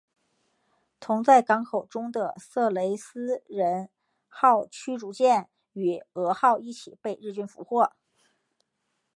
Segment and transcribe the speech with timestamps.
[0.99, 3.91] 同在港口中的色雷斯人
[4.27, 7.91] 号驱逐舰与蛾号一起被日军俘获。